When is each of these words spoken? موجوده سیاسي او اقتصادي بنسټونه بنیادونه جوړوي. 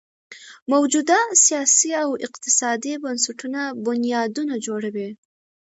موجوده 0.71 1.19
سیاسي 1.45 1.89
او 2.03 2.09
اقتصادي 2.25 2.93
بنسټونه 3.03 3.61
بنیادونه 3.85 4.55
جوړوي. 4.65 5.09